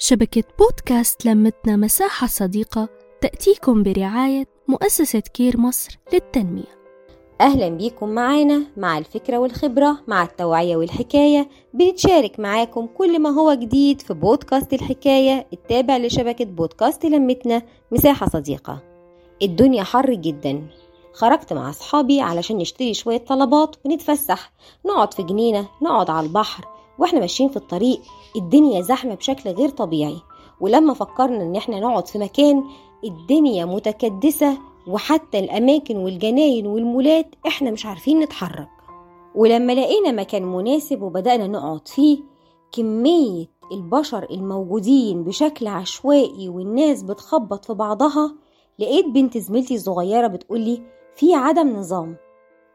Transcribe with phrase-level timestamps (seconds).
[0.00, 2.88] شبكة بودكاست لمتنا مساحة صديقة
[3.20, 6.78] تأتيكم برعاية مؤسسة كير مصر للتنمية.
[7.40, 11.48] أهلا بيكم معانا مع الفكرة والخبرة مع التوعية والحكاية.
[11.74, 17.62] بنتشارك معاكم كل ما هو جديد في بودكاست الحكاية التابع لشبكة بودكاست لمتنا
[17.92, 18.82] مساحة صديقة.
[19.42, 20.66] الدنيا حر جدا.
[21.12, 24.52] خرجت مع أصحابي علشان نشتري شوية طلبات ونتفسح.
[24.86, 26.77] نقعد في جنينة نقعد على البحر.
[26.98, 28.00] وإحنا ماشيين في الطريق
[28.36, 30.16] الدنيا زحمة بشكل غير طبيعي.
[30.60, 32.64] ولما فكرنا إن إحنا نقعد في مكان
[33.04, 38.68] الدنيا متكدسة وحتى الأماكن والجناين والمولات إحنا مش عارفين نتحرك.
[39.34, 42.18] ولما لقينا مكان مناسب وبدأنا نقعد فيه
[42.72, 48.34] كمية البشر الموجودين بشكل عشوائي والناس بتخبط في بعضها
[48.78, 50.82] لقيت بنت زميلتي الصغيرة بتقولي
[51.16, 52.16] في عدم نظام.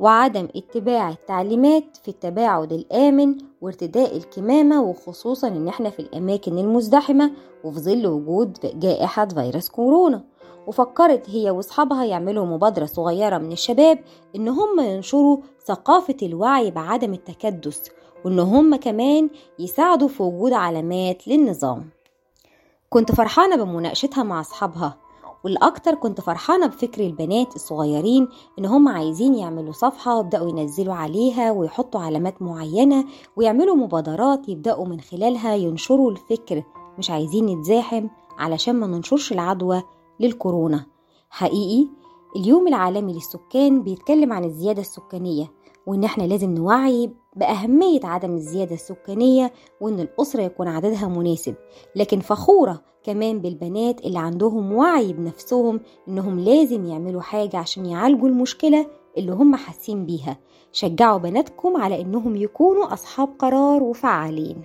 [0.00, 7.30] وعدم اتباع التعليمات في التباعد الآمن وارتداء الكمامة وخصوصا إن إحنا في الأماكن المزدحمة
[7.64, 10.24] وفي ظل وجود جائحة فيروس كورونا.
[10.66, 13.98] وفكرت هي وأصحابها يعملوا مبادرة صغيرة من الشباب
[14.36, 17.82] إن هم ينشروا ثقافة الوعي بعدم التكدس
[18.24, 21.90] وإن هم كمان يساعدوا في وجود علامات للنظام.
[22.90, 24.96] كنت فرحانة بمناقشتها مع أصحابها.
[25.46, 32.00] والأكتر كنت فرحانة بفكر البنات الصغيرين إن هم عايزين يعملوا صفحة ويبدأوا ينزلوا عليها ويحطوا
[32.00, 33.04] علامات معينة
[33.36, 36.62] ويعملوا مبادرات يبدأوا من خلالها ينشروا الفكر.
[36.98, 38.08] مش عايزين نتزاحم
[38.38, 39.82] علشان ما ننشرش العدوى
[40.20, 40.86] للكورونا.
[41.30, 41.88] حقيقي
[42.36, 45.52] اليوم العالمي للسكان بيتكلم عن الزيادة السكانية
[45.86, 51.54] وإن إحنا لازم نوعي بأهمية عدم الزيادة السكانية وإن الأسرة يكون عددها مناسب
[51.96, 58.86] لكن فخورة كمان بالبنات اللي عندهم وعي بنفسهم إنهم لازم يعملوا حاجة عشان يعالجوا المشكلة
[59.18, 60.38] اللي هم حاسين بيها.
[60.72, 64.62] شجعوا بناتكم على إنهم يكونوا أصحاب قرار وفعالين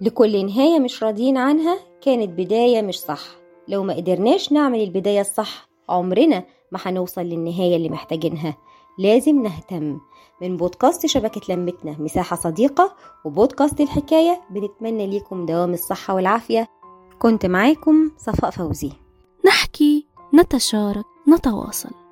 [0.00, 3.20] لكل نهاية مش راضيين عنها كانت بداية مش صح.
[3.68, 8.56] لو ما قدرناش نعمل البداية الصح عمرنا ما هنوصل للنهاية اللي محتاجينها.
[8.98, 10.00] لازم نهتم.
[10.42, 16.68] من بودكاست شبكة لمتنا مساحة صديقة وبودكاست الحكاية بنتمنى ليكم دوام الصحة والعافية.
[17.18, 18.92] كنت معاكم صفاء فوزي.
[19.46, 22.05] نحكي نتشارك نتواصل.